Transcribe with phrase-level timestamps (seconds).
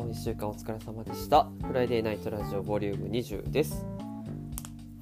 [0.00, 1.48] さん1週間お疲れ様でした。
[1.66, 3.86] フライデーナイトラジオボリューム20です。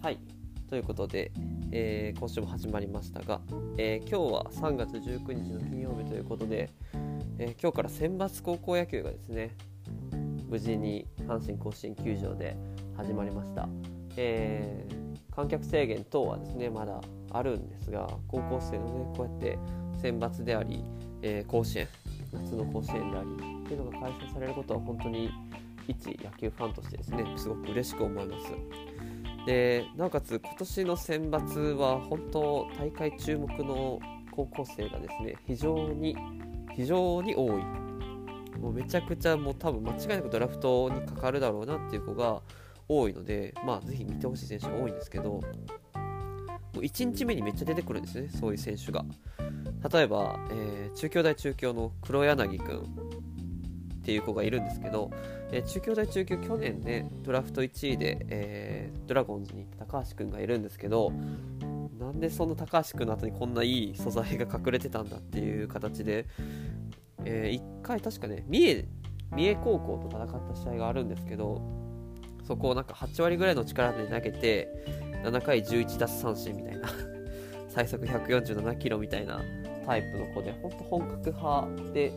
[0.01, 0.21] はい、
[0.69, 1.32] ということで、
[1.73, 3.41] えー、今週も始まりましたが、
[3.77, 6.70] えー、今日は3月19日の金曜日ということで、
[7.38, 9.51] えー、今日から選抜高校野球がですね、
[10.48, 12.56] 無事に阪神甲子園球場で
[12.97, 13.69] 始まりました。
[14.16, 14.87] え
[15.34, 17.01] 観客制限等はですね、まだ
[17.33, 19.59] あるんですが、高校生のね、こうやって
[20.01, 20.84] 選抜であり、
[21.23, 21.88] え甲子園、
[22.33, 25.30] 夏の甲子園であり、っていうのが開催されることは本当に
[25.88, 28.52] 一野球ファンとしてですねすごく嬉しく思います。
[29.46, 36.16] でなおかつ今年の選抜は本当大会注目の高校生がですね非常に
[36.74, 37.62] 非常に多い。
[38.60, 42.41] もうめちゃくちゃもう多分間違いなくドラフトにかかるだろうなっていう子が
[42.88, 45.43] 多いのでまあぜひ見てほしい選手が多いんですけども
[46.77, 49.04] う1日目にめっちゃ出てくるんですねそういう選手が。
[49.93, 53.13] 例えば、えー、中京大中京の黒柳君
[54.05, 55.10] っていう子がいるんですけど、
[55.51, 61.11] えー、中京大中京去年ねドラフト1位で、えー、ドラゴンズに行った高橋君がいるんですけど
[61.99, 66.27] なんでその高橋君の後にこんないい素材が隠れてたんだっていう形で、
[67.25, 68.84] えー、1回確かね三重
[69.33, 71.62] 三重高校と戦った試合があるんですけど
[72.47, 74.69] そこをなんか8割ぐらいの力で投げて
[75.25, 76.91] 7回11奪三振みたいな
[77.71, 79.41] 最速147キロみたいな
[79.87, 82.12] タイプの子で本当本格派で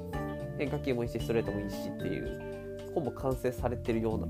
[0.58, 4.28] 変化球もいいしストレートもいいしっていうほぼ完成されてるような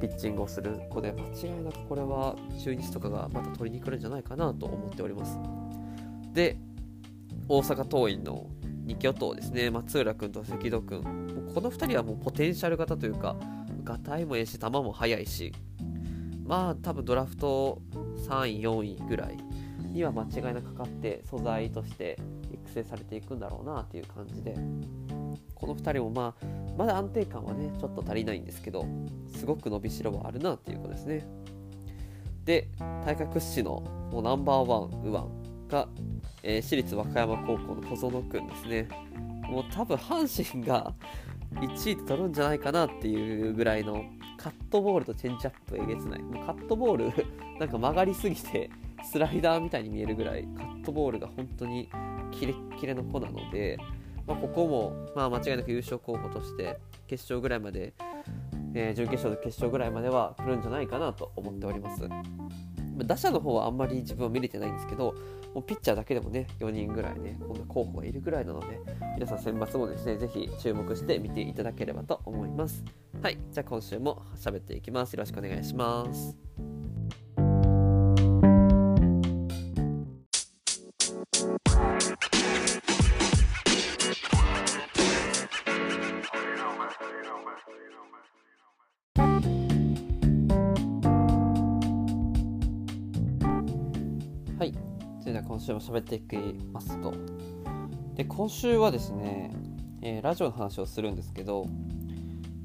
[0.00, 0.78] ピッチングをする。
[0.90, 5.38] 子で間違いなくこれは中日とかがまた取りに来るんじゃないかなと思っております。
[6.32, 6.58] で
[7.48, 8.46] 大阪桐蔭の
[8.86, 9.70] 2巨頭ですね。
[9.70, 11.02] 松浦君と関戸君。
[11.54, 13.36] この2人はもうポテンシャル型というか
[13.82, 15.52] がたいもええし球も速いし。
[16.44, 17.80] まあ多分ドラフト
[18.28, 19.38] 3位4位ぐらい
[19.92, 22.18] には間違いなくかかって素材として
[22.52, 24.54] 育成されていくんだろうなっていう感じで。
[25.64, 28.84] この2人もまあまだ安定感はねちょっと足りないんですけど
[29.34, 31.26] すごく伸びしろはあるなっていうことですね。
[32.44, 32.68] で
[33.06, 33.80] 大会屈指の
[34.12, 35.18] もうナンバーワン右腕
[35.68, 35.88] が、
[36.42, 38.88] えー、私立和歌山高校の小園くんですね。
[39.48, 40.92] もう多分阪神が
[41.54, 44.04] 1位で取るんじゃないかなっていうぐらいの
[44.36, 46.22] カットボールとチェンジアップえげつない。
[46.22, 47.12] もうカットボール
[47.58, 48.68] なんか曲がりすぎて
[49.02, 51.88] スライダーみたいに見えるぐらいカットボールが本当に
[52.30, 53.78] キレッキレの子なので、
[54.26, 57.94] まあ、ここも、まあ、間違いなく優勝候補として決勝ぐらいまで、
[58.74, 62.08] えー、準決勝と決勝ぐらいまでは来るんじゃないかなと思っております。
[62.96, 65.14] 打者の方はあんまり自分は見れてないんですけど、
[65.52, 68.80] もうピッチャーだけでもね、4人ぐらいね、こんな候補がいるぐらいなので、
[69.14, 72.84] 皆さん選抜もですね、ぜひ注目して見ていただければと思います。
[73.20, 75.14] はい、じゃあ今週も喋っていきます。
[75.14, 76.73] よろしくお願いします。
[95.74, 96.36] 今週も喋っていき
[96.72, 97.12] ますと。
[98.14, 99.50] で、今週はですね、
[100.02, 101.66] えー、ラジオの話をするんですけど、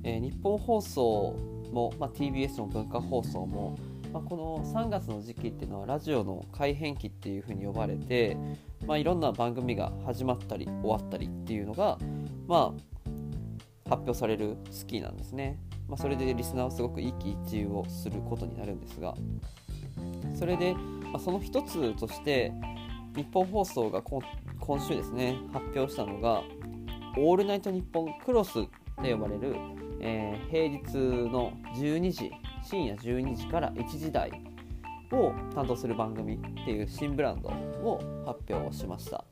[0.04, 1.36] えー、日本放送
[1.72, 3.78] も、まあ、TBS の文化放送も、
[4.14, 8.38] まあ、この3月の時期っていうのはラジオの改編期っていうふうに呼ばれて、
[8.86, 11.98] まあ、いろんな番組が始まったり終わったりっていうのが、
[12.48, 12.74] ま
[13.88, 15.58] あ、発表されるスキーなんですね。
[15.88, 19.16] まあ、それでリスナーはすごく一喜一憂をすることになるんですが
[20.36, 22.54] それで、まあ、その一つとして
[23.16, 24.22] 日本放送が今
[24.80, 26.44] 週ですね発表したのが
[27.18, 28.66] 「オールナイトニッポンクロス」
[28.98, 29.56] と呼ばれる、
[30.00, 32.32] えー、平日の12時
[32.64, 34.32] 深夜12時から1時台
[35.12, 39.26] を担当する番組っていう新ブランドを発表しました、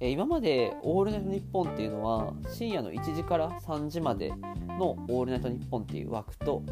[0.00, 4.32] え、今まで「オールナイトニッポン」っていうのは深夜の1時から3時まで
[4.78, 6.62] の「オールナイトニッポン」っていう枠と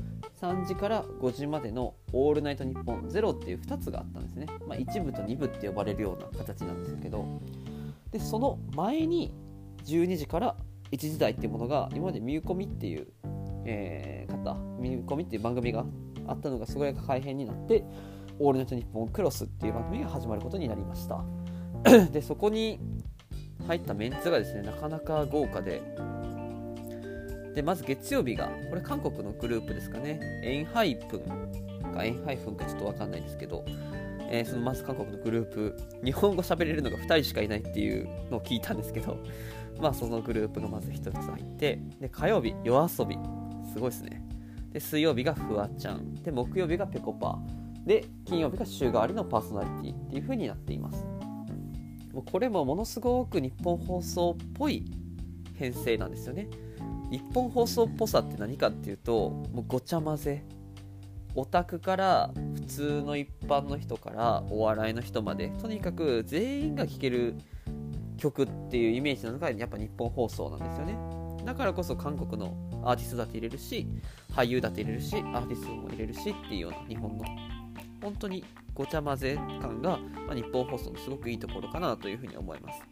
[0.40, 7.24] 3時から5時までの「オールナイトニッポンゼロっていう2つがあったんですね、まあ、1部と2部って呼ばれるような形なんですけど。
[8.12, 9.34] でその前に
[9.84, 10.56] 12時から
[10.92, 13.08] 1時台っていうものが今までミューコミっていう、
[13.64, 15.84] えー、方ミューコミっていう番組が
[16.26, 17.84] あったのがそれが改編になって
[18.38, 21.24] 「オールナイトニッポンクロス」っていう番組が始まることになりました。
[22.12, 22.80] でそこに
[23.66, 25.82] 入ったメンツがですねなかなか豪華で。
[27.54, 30.20] でまず月曜日がこれ韓国のグループですかね。
[30.42, 31.20] エンハイプン
[31.94, 33.64] かエンハイフンかちょっとわかんないですけど、
[34.30, 35.76] えー、そのまず韓国のグループ。
[36.04, 39.18] 日本語喋れるのが2人しかいないっていうのを聞いたんですけど。
[39.80, 41.78] まあそのグループがまず1つ入って。
[42.00, 43.18] で火曜日夜遊び。
[43.72, 44.22] すごいですね。
[44.72, 46.14] で水曜日がフワちゃん。
[46.16, 47.38] で木曜日がぺこぱ
[47.86, 51.06] で金曜日が週替わりのパーソナリティっていう風になっています。
[52.16, 54.86] もうこれもものすごく日本放送っぽい
[55.54, 56.48] 編成なんですよね。
[57.10, 60.42] 日本放送っぽさって何かっていうともうごちゃ混ぜ
[61.34, 67.34] オタクから普通の一般の人からお笑いの人までとにかく全員が聴ける
[68.16, 70.96] 曲っていうイメージなのがやっぱ日本放送なんですよね。
[71.44, 73.86] だからこそ韓国のアーティストだって入れるし
[74.32, 77.24] 俳優だって入れるしアーティストも入れるしっていうような日本の
[78.00, 78.42] 本当に
[78.76, 82.82] ごちゃ混ぜ感が、まあ、日本放送のすごくいいところかなというふうに思います。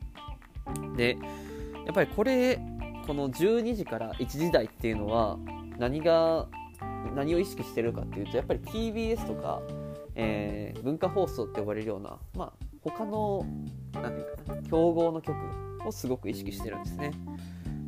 [0.96, 1.18] で
[1.84, 2.58] やっぱりこれ
[3.06, 5.38] この12時から1時台っていうのは
[5.78, 6.48] 何が
[7.14, 9.60] 何を意識してるかっていうとやっぱり TBS とか、
[10.14, 13.46] えー、文化放送って呼ばれるような、まあ、他の
[13.92, 15.36] 何ていうかな競合の曲
[15.86, 17.12] をすごく意識してるんですね。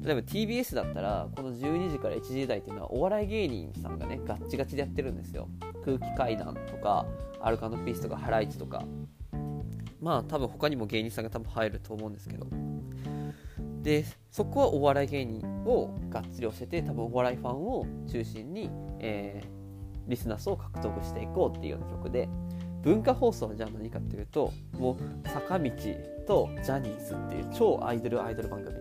[0.04, 5.48] 例えば TBS だったらこの12時から1時台っていうのはお笑い芸人さんがねガッチガチでやってるんですよ。
[5.86, 7.06] 空気階段とか
[7.40, 8.84] アルカノピースとかハライチとか。
[10.00, 12.46] まあ多分他にも芸人さんが多分入ると思うんですけど。
[13.82, 18.68] でそこはお笑い芸人をがっつり教えて多分お笑いファンを中心に、
[18.98, 22.28] えー、リスナー層を獲得していこうっていうような曲で。
[22.82, 24.92] 文化放送はじゃあ何かっていうとも
[25.24, 25.70] う坂道
[26.24, 28.76] とジャニーズっていう超アイドルアイドル番組。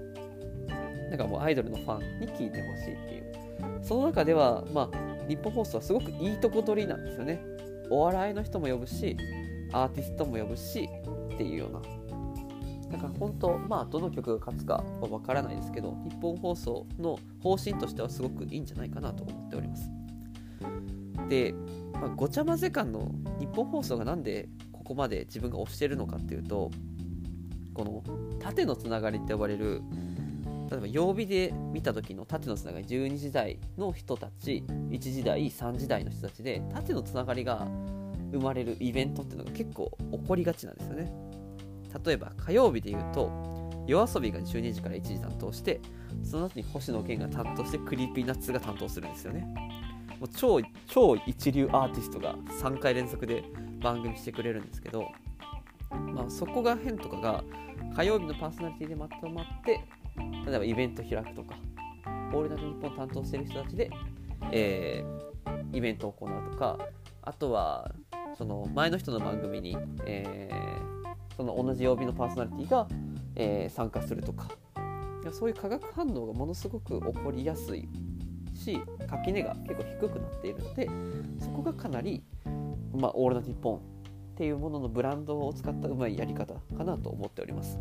[1.09, 3.33] なんかもうアイドルのファンに聴いてほしいっていう。
[3.81, 7.41] その中ではまあ日本放送はすごくいいとこ取りなんですよね。
[7.89, 9.15] お笑いの人も呼ぶし
[9.71, 10.89] アーティストも呼ぶし
[11.33, 11.81] っていうような。
[12.91, 19.89] だから本当まあどの曲が勝つかは分からないですけど日本放送の方針としてはすごくいいんじゃないかなと思っております。
[21.27, 21.53] で、
[21.93, 26.69] まあ、ごちゃ混ぜ感の日本放送がなんでここまで自分が推してるのかっていうと
[27.73, 28.03] この
[28.39, 29.81] 縦のつながりって呼ばれる
[30.69, 37.67] 例えば曜日で見た時の縦のつながり12時台の人たち1時台3時台の人たちで縦のつながりが
[38.31, 41.11] 生まれるイベントっていうのが結構起こりがちなんですよね。
[42.03, 43.29] 例えば火曜日で言うと
[43.87, 45.79] YOASOBI が12時から1時担当して
[46.23, 49.47] その後に星野源が担当して Creepy Nuts が担当するんですよね。
[50.19, 53.43] もう超超一流アーティストが3回連続で
[53.81, 55.07] 番組してくれるんですけど、
[55.91, 57.43] まあ、そこが変とかが
[57.95, 59.81] 火曜日のパーソナリティでまとまって
[60.45, 61.55] 例えばイベント開くとか
[62.33, 63.89] オールナイトニッポン担当してる人たちで、
[64.51, 66.77] えー、イベントを行うとか
[67.21, 67.91] あとは
[68.37, 72.87] その前の人の番組に、えー、その同じ曜日のパーソナリティが、
[73.35, 74.49] えー、参加するとか。
[75.31, 77.87] そういう化学反応がものすごく起こりやすい
[78.53, 78.79] し
[79.09, 80.89] 垣根が結構低くなっているので
[81.39, 82.23] そこがかなり、
[82.93, 83.79] まあ、オールナイトニッポンっ
[84.37, 87.79] ていうもののブランドを使ったうまいやり方かなと思っております。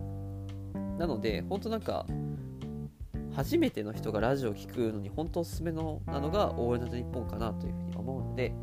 [0.99, 2.07] なので本当なんか
[3.35, 8.55] 初めての人がラジオを聴くのに本当おすすめのなのがオールナイトニッポンかなというふうに思うので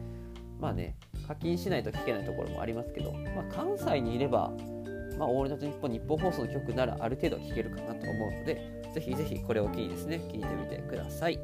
[0.59, 0.95] まあね
[1.27, 4.51] 課金しないと聞けないところもありますけど、まあ、関西にいれば、
[5.17, 11.39] まあ、オールナイトニッポン日本放送の曲ならある程度聞けるかなと思うのでぜひぜひこれを機にですね聞いてみてください。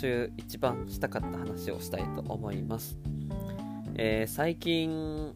[0.00, 2.98] 週一番したかった話をしたいと思います。
[3.96, 5.34] えー、最近、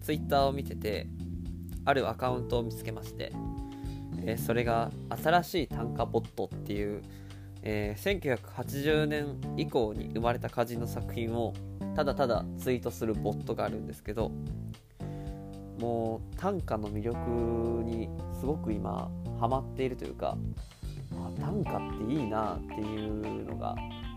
[0.00, 1.06] ツイッターを見てて、
[1.84, 3.32] あるアカウントを見つけまして、
[4.24, 4.90] えー、それが
[5.22, 7.02] 新しい単価ボットっていう、
[7.62, 11.52] えー、1980年以降に生まれた歌人の作品を
[11.94, 14.32] ただただツイートするボットがあるんですけど
[15.78, 17.18] もう短歌の魅力
[17.84, 18.08] に
[18.40, 20.36] すごく今ハマっているというか
[21.38, 23.76] 短歌っていいなっていうのが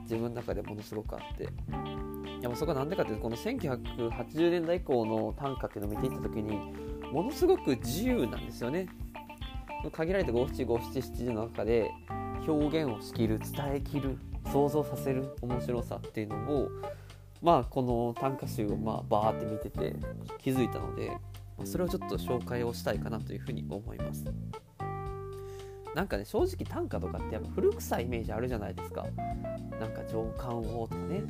[0.09, 1.47] 自分の中でものすごくあってい
[2.41, 6.57] やそこは何でかっていうとこの1980年代以降の短歌っていうのを見ていった時に
[7.11, 8.87] ものすごく自由なんですよね
[9.91, 11.91] 限られた五七五七七の中で
[12.47, 14.17] 表現をしきる伝えきる
[14.51, 16.69] 想像させる面白さっていうのを
[17.41, 19.95] まあこの短歌集をまあバーって見てて
[20.39, 21.11] 気づいたので
[21.65, 24.25] それをちょっと紹介をしたいかなというふうに思います。
[25.95, 29.05] なんかね正直短歌とかってやっぱ古臭いイメージあるじゃないですか。
[29.79, 31.23] なんか情感をとかね。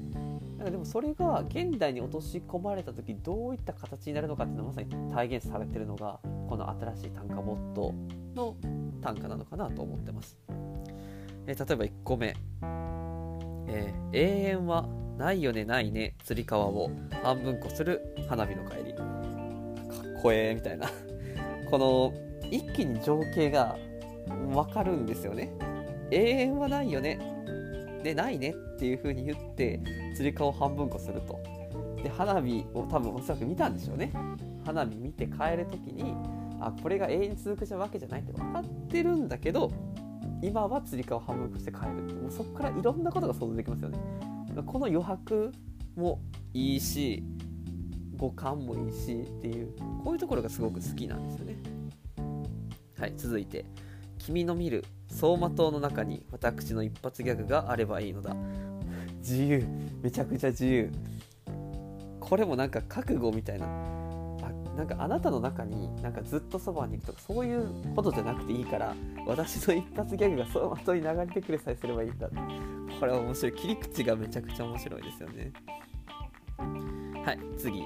[0.58, 7.94] なんかでもそれが現代に落とし込まれた時どういった形になるのかっていうのはまさに体現されてるのがこの新しい短歌モット
[8.36, 8.58] の
[9.02, 10.38] 短歌なのかなと思ってます、
[11.48, 12.36] えー、例えば1個目、
[13.70, 14.86] えー、永遠は
[15.18, 16.92] ないよねないねつり革を
[17.24, 18.94] 半分こする花火の帰り。
[18.94, 20.90] かっこええみたいな。
[21.70, 22.14] この
[22.52, 23.78] 一気に情景が
[24.30, 25.52] 分かるんですよね。
[26.12, 27.20] 永遠はないよね。
[28.04, 29.82] で、ないねっていう風に言って、
[30.16, 31.40] つり革を半分こすると。
[32.02, 34.12] で、花火を多分おそらく見たんでしょうね。
[34.66, 36.16] 花火見て帰る時に、
[36.60, 39.72] あこれが永遠に続くじゃわけじゃないって分かってるんだけど
[40.42, 43.98] 今はつり革を半分こして帰るもうそこからいろんなことが想像できますよね
[44.66, 45.52] この余白
[45.96, 46.22] も
[46.54, 47.24] いいし
[48.18, 51.56] 五感もいいしっていうこういうところがすごく好きなんですよね
[52.98, 53.66] はい続いて
[54.20, 58.36] 「君の見る走馬灯の中に私の一発ギャグがあればいいのだ」
[59.20, 59.66] 自由。
[60.02, 60.92] めちゃくちゃ自由。
[62.20, 63.66] これもなんか覚悟みたいな。
[63.66, 68.96] あなんかあなたの中になんかずっとそばに行くとかそういうことじゃなくていいから
[69.26, 72.30] 私の一発ギャグが走馬灯に流れてくれさえすればいいんだ。
[73.00, 73.54] これは面白い。
[73.54, 75.52] 切り口がめちゃくちゃ面白いですよね。
[77.26, 77.82] はい次。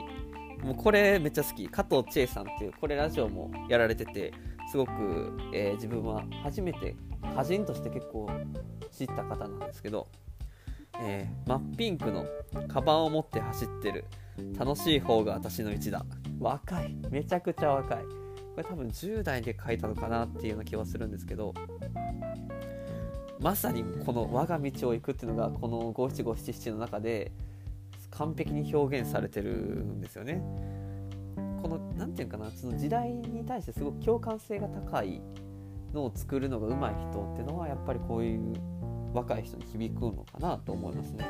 [0.64, 1.68] もうこれめっちゃ好き。
[1.68, 4.34] 加藤千恵さんっていうこれラジオもやられてて
[4.74, 6.96] すごく、えー、自分は初めて
[7.32, 8.28] 歌人として結構
[8.92, 10.08] 知った方なんですけど、
[11.00, 12.26] えー、真っピンクの
[12.68, 14.06] カバンを持って走ってる
[14.58, 16.04] 楽しい方が私の道だ
[16.40, 16.96] 若い。
[17.12, 18.04] めちゃくちゃ若い。
[18.04, 18.08] こ
[18.58, 21.54] れ多分10代で書いたのかなっていうような気はするんですけど
[23.40, 27.32] まさにこの我が道を行くっていうのがこの五七五七七の中で
[28.10, 30.42] 完璧に表現されてるんですよね。
[31.64, 35.22] この何て言うかなその時代に対してすごく共感性が高い
[35.94, 38.54] のを作るのが上手い人っていうのはやっぱりこういう
[39.14, 41.26] 若い人に響くのかなと思いますね。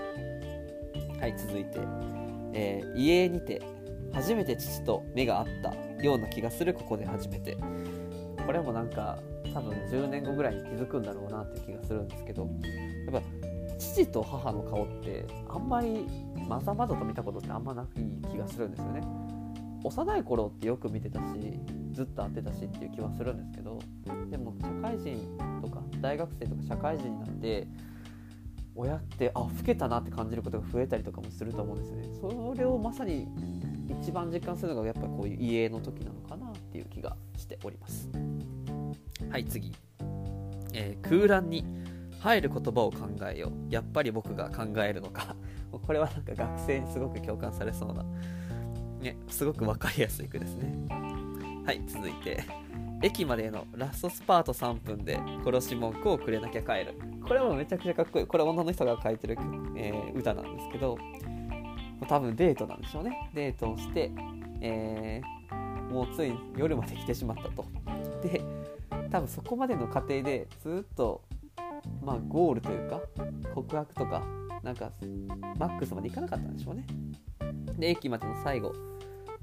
[1.19, 1.79] はい続いて、
[2.53, 3.61] えー、家にて
[4.11, 7.55] 初めて父と目が合ったような気がするここで初めて
[8.45, 9.19] これもなんか
[9.53, 12.49] 多分10年後ぐらいに気づくんだろうなっていう気がするんですけど
[13.11, 16.07] やっぱ父と母の顔ってあんまり
[16.47, 17.85] まざまざと見たことってあんまない
[18.31, 19.22] 気がするんですよね
[19.83, 21.25] 幼い頃ってよく見てたし
[21.91, 23.79] ずっと会ってたしっていう気はするんですけど
[24.29, 27.67] でも社会人とか大学生とか社会人になって
[28.75, 32.07] 親ってあ老けたなって感じることが増えたりとかもすると思うんですよね。
[32.19, 33.27] それをまさに
[34.01, 38.09] 一番実感するのがやっぱこういう家の時なのかなっていう気がしております。
[39.29, 39.73] はい次、
[40.73, 41.65] えー、空欄に
[42.19, 43.73] 入る言葉を考えよう。
[43.73, 45.35] やっぱり僕が考えるのか。
[45.71, 48.05] これはなんか学生にすごく共感されそうな、
[49.03, 50.73] ね、すごく分かりやすい句ですね。
[51.65, 52.43] はい続いて。
[53.03, 56.95] 駅までのラストスパート3分で殺し文句をくれなきゃ帰る。
[57.27, 58.25] これもめちゃくちゃかっこいい。
[58.25, 59.37] これ女の人が書いてる、
[59.75, 60.97] えー、歌なんですけど
[62.07, 63.29] 多分デートなんでしょうね。
[63.33, 64.09] デートをして、
[64.61, 67.65] えー、もうついに夜まで来てしまったと。
[68.21, 68.41] で
[69.11, 71.23] 多分そこまでの過程でずっと
[72.01, 73.01] まあゴールというか
[73.53, 74.23] 告白とか
[74.63, 74.91] なんか
[75.59, 76.85] マックスまで行かなかったんでしょうね。
[77.77, 78.73] で駅までの最後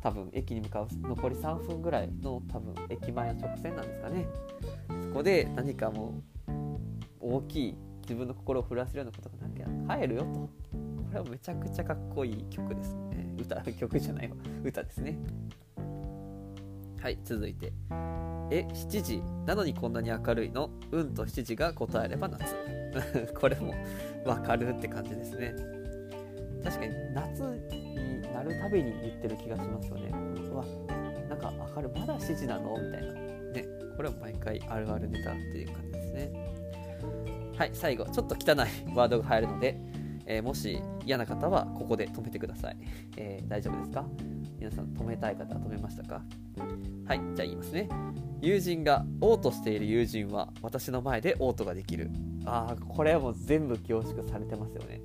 [0.02, 4.26] 多分駅に向かう残り3分ぐらいの多分駅前の直線なんですかね。
[5.08, 6.52] そこで何かもう
[7.20, 10.26] 大きい自分の心を震わせるようなことがなきゃ帰るよと。
[10.26, 10.48] こ
[11.12, 13.34] れはめちゃくちゃかっこいい曲ですね。
[13.38, 14.36] 歌曲じゃないわ。
[14.64, 15.18] 歌ですね。
[17.00, 17.72] はい続いて。
[18.50, 19.22] え7時。
[19.46, 20.70] なのにこんなに明るいの？
[20.92, 22.54] うんと7時が答えれば夏。
[23.38, 23.74] これも
[24.24, 25.54] わかるって感じですね。
[26.64, 27.42] 確かに夏
[28.32, 30.10] なるたびに言ってる気がしますよね。
[30.50, 30.64] うわ
[31.28, 31.90] なんか明る。
[31.94, 32.76] いまだ7時なの？
[32.76, 33.12] みたいな。
[33.12, 33.64] ね
[33.96, 36.32] これは毎回あるあるネタっていう感じですね。
[37.56, 38.06] はい最後。
[38.06, 39.76] ちょっと汚いワードが入るので、
[40.26, 42.76] えー、もし嫌な方はここで止めてください、
[43.16, 44.04] えー、大丈夫ですか？
[44.58, 46.22] 皆さん止めたい方は止めましたか？
[47.06, 47.88] はいじゃあ言いますね。
[48.40, 52.10] 友人が嘔吐している友人は私の前で嘔吐ができる。
[52.46, 55.02] ああこれはもう全部凝縮されてますよね。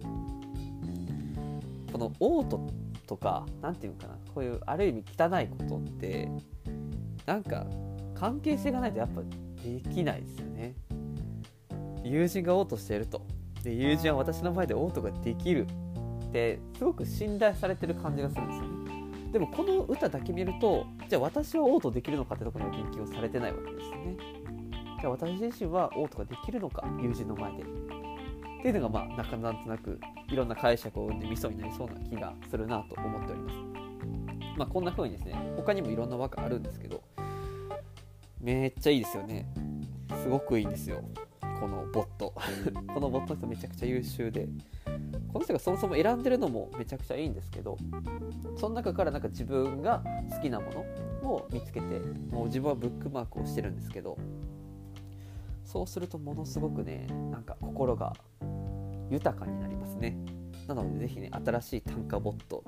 [1.91, 6.29] この嘔吐とか何て言うかなこういうある意味汚いことって
[7.25, 7.65] なんか
[8.13, 10.73] 関係性がないとやっぱできないですよね。
[12.03, 13.21] 友人が嘔吐していると。
[13.63, 15.65] で友人は私の前で嘔吐ができる
[16.27, 19.31] ってすごく信頼されてる感じがするんですよね。
[19.31, 24.17] でもこの歌だけ見るとじゃあ私は嘔吐できるのかってところには言及されてないわけですよね。
[25.01, 27.63] じゃあ私自身は嘔吐ができるのか友人の前で。
[28.65, 33.55] っていうのがまあなかなんとなくいろんな解釈を生んでミソになりそうな気がするなと思っております。
[34.57, 37.03] まあこんな風にですね他にもいろんな和歌あるんですけど
[38.41, 39.47] めっちゃいいですよね。
[40.23, 41.03] すごくいいんですよ。
[41.59, 42.33] このボット。
[42.91, 44.49] このボットの人めちゃくちゃ優秀で。
[45.31, 47.77] この人がそもそも選んでるのもめちゃくちゃいいんですけど
[48.55, 50.71] その中からなんか自分が好きなも
[51.21, 51.99] のを見つけて
[52.31, 54.17] もう自分はブックマークをしてるんですけど
[55.65, 58.13] そうするとものすごくねなんか心が
[59.09, 60.17] 豊かになりますね。
[60.67, 62.63] なのでぜひね新しい単価ボット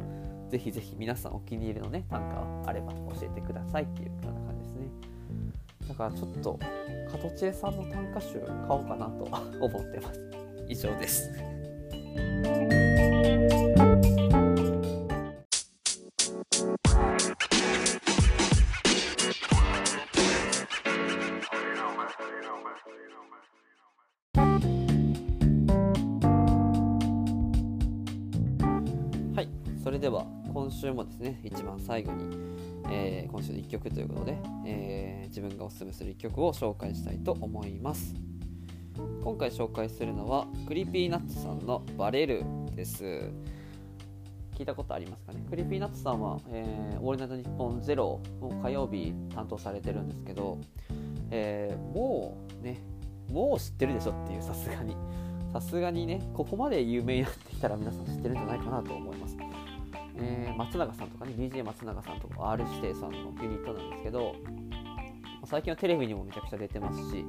[0.50, 4.88] ぜひぜひ皆さんお気に入りのね単価あれば教えてくださいっていうような感じですね。
[5.90, 6.60] だからちょっと
[7.12, 9.24] 加藤千恵さんの単価集買おうかなと
[9.60, 10.22] 思ってます。
[10.68, 11.57] 以上です。
[30.78, 32.38] 週もですね一番最後に、
[32.90, 38.14] えー、今週の1曲ということで、えー、自分がおすすめする1曲を紹介したいと思います。
[39.24, 43.04] 今回紹介するのは Creepy Nuts さんの「バレる」です。
[44.56, 45.46] 聞いたことありますかね？
[45.50, 50.60] Creepy Nuts さんは「えー、オールナイトニッポンゼロを火曜日担当されてるんですけど、
[51.30, 52.80] えー、もうね
[53.32, 54.96] もう知ってるでしょっていうさすがに。
[55.54, 59.38] さすがにねここまで有名になってきたら皆さん知ってるんじゃないかなと思います、
[60.20, 64.36] えー、松永さんとかね DJ 松永さんとか R 指定さんのユニットなんですけど
[65.46, 67.24] 最近はテレビにもめちゃくちゃ出てますし、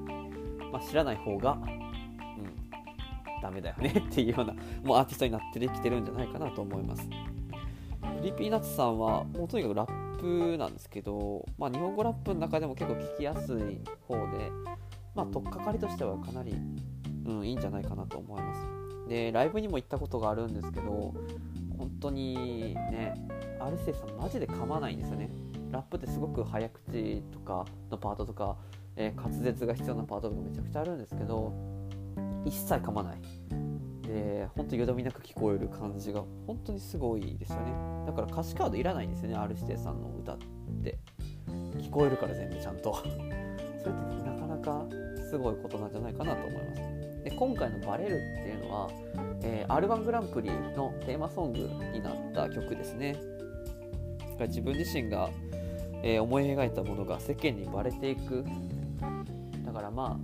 [0.72, 7.08] まあ、知らない方がうんダメだよね っていうようなもうアーティストになってできてるんじゃないかなと思います。
[7.08, 14.50] Creepy Nuts さんはもうとにかくラップなんですけど、まあ、日本語ラップの中でも結構聞きやすい方で、
[15.14, 16.52] まあ、取っかかりとしてはかなり、
[17.26, 18.60] うん、いいんじゃないかなと思います。
[19.08, 21.14] でライブにも行ったことがあるんですけど
[21.78, 23.14] 本当にね
[23.60, 25.30] アルセイさんマジで噛まないんですよね。
[25.70, 28.56] ラップってすごく早口とかのパートとか、
[28.96, 31.52] えー、滑舌が必要なパートとかめちゃくちゃあるんですけど
[32.44, 33.20] 一切噛まない。
[34.02, 37.72] で本当よどみなく聞こえる感じが本当にすごいですよね。
[38.06, 40.38] だから歌詞カードいらないんですよね R 指定さんの歌っ
[40.82, 40.98] て。
[41.78, 42.94] 聞こえるから全部ちゃんと。
[43.04, 43.16] それっ
[44.20, 44.86] てなかなか
[45.30, 46.97] すごいことなんじゃないかなと思います。
[47.28, 48.90] で今回の「バレる」っていうのは、
[49.42, 51.58] えー、R1 グランプリのテーマソング
[51.92, 53.16] になった曲ですね。
[54.40, 55.30] 自分自身が、
[56.02, 58.44] えー、思い描いたものが世間にバレていく。
[59.66, 60.18] だからま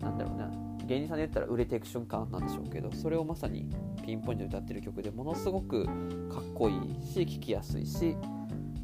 [0.00, 0.50] あなんだろうな。
[0.84, 3.70] 芸人さんで言ったら売れていく瞬間なんでしょうけどそれをまさに
[4.04, 5.90] ピンポイントで歌ってる曲でものすごくか
[6.40, 8.16] っこいいし聴きやすいし、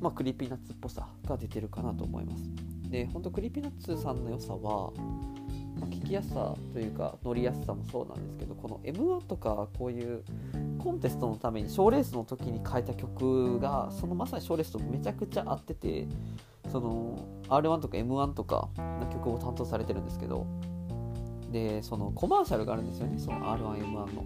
[0.00, 2.48] まあ、 Creepy Nuts っぽさが出てるかなと思います。
[2.88, 4.92] で本当 Creepy Nuts さんの良さは、
[5.86, 10.24] 聞きやすさというか乗りやすさもそうなんですけどこの m 1とかこういう
[10.78, 16.06] コンテストのために賞レースの時に書いた曲がそのまさに賞レースとめちゃくちゃ合ってて
[16.70, 20.46] その R1 とか m 1とかの曲を担当されてるんですけど
[21.50, 24.24] でそのコマーシャルがあるんですよねその R1M1 の。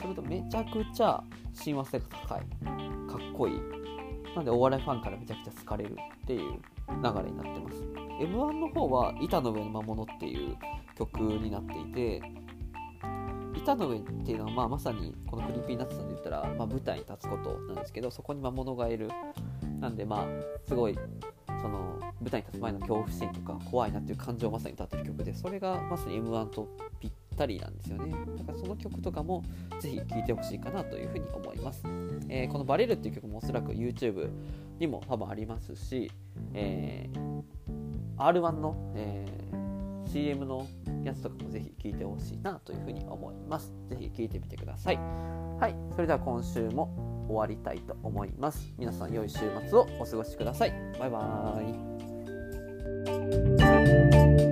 [0.00, 1.22] それとめちゃくちゃ
[1.52, 2.44] 親和性が高いか
[3.16, 3.60] っこいい。
[4.34, 8.09] なんでお笑いファンからめちゃくちゃ好かれるっていう流れになってます。
[8.20, 10.56] M1 の方は「板の上の魔物」っていう
[10.96, 12.22] 曲になっていて
[13.56, 19.08] 板の上っていうのは、まあ、まさにこの Creepy Nuts さんで言ったら、まあ、舞台に立つことなんですけどそこに魔物がいる。
[19.80, 20.26] なんでまあ
[20.66, 20.98] すごい
[21.62, 26.68] その舞台に立つ前の恐怖心とか怖いなっていう感情をまさに歌ってる曲でそれがまさに m 1と
[27.00, 28.14] ぴったりなんですよね。
[28.36, 29.42] だからその曲とかも
[29.80, 31.82] ぜひ聴いてほしいかなというふうに思います、
[32.28, 34.30] えー、この「バレる」っていう曲もおそらく YouTube
[34.78, 36.10] にも多分ありますし、
[36.52, 37.42] えー、
[38.20, 40.66] R1 の、えー、CM の
[41.04, 43.72] やつとかもぜひ聴いてほしいなというふうに思います。
[43.88, 44.96] ぜひ聴いてみてください。
[44.96, 45.74] はい。
[45.94, 48.74] それでは今週も終わりたいと思います。
[48.76, 50.72] 皆さん良い週末をお過ごしください。
[50.98, 54.49] バイバーイ。